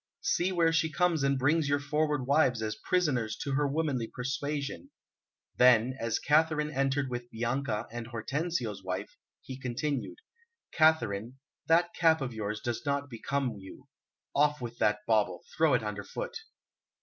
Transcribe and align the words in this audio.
See 0.23 0.51
where 0.51 0.73
she 0.73 0.91
comes 0.91 1.21
and 1.21 1.37
brings 1.37 1.69
your 1.69 1.79
froward 1.79 2.25
wives 2.25 2.63
as 2.63 2.73
prisoners 2.75 3.37
to 3.37 3.51
her 3.51 3.67
womanly 3.67 4.07
persuasion." 4.07 4.89
Then, 5.57 5.93
as 5.99 6.17
Katharine 6.17 6.71
entered 6.71 7.07
with 7.07 7.29
Bianca 7.29 7.85
and 7.91 8.07
Hortensio's 8.07 8.83
wife, 8.83 9.15
he 9.43 9.59
continued: 9.59 10.17
"Katharine, 10.73 11.37
that 11.67 11.93
cap 11.93 12.19
of 12.19 12.33
yours 12.33 12.61
does 12.61 12.83
not 12.83 13.11
become 13.11 13.57
you; 13.59 13.89
off 14.33 14.59
with 14.59 14.79
that 14.79 15.05
bauble, 15.05 15.43
throw 15.55 15.75
it 15.75 15.83
underfoot." 15.83 16.35